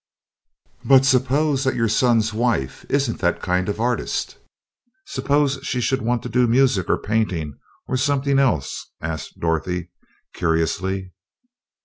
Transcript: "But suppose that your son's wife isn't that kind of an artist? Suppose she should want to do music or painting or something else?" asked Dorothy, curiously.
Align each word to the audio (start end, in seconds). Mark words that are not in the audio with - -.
"But 0.83 1.05
suppose 1.05 1.63
that 1.63 1.75
your 1.75 1.87
son's 1.87 2.33
wife 2.33 2.87
isn't 2.89 3.19
that 3.19 3.39
kind 3.39 3.69
of 3.69 3.75
an 3.75 3.83
artist? 3.85 4.39
Suppose 5.05 5.59
she 5.61 5.79
should 5.79 6.01
want 6.01 6.23
to 6.23 6.27
do 6.27 6.47
music 6.47 6.89
or 6.89 6.97
painting 6.97 7.59
or 7.87 7.97
something 7.97 8.39
else?" 8.39 8.89
asked 8.99 9.39
Dorothy, 9.39 9.91
curiously. 10.33 11.13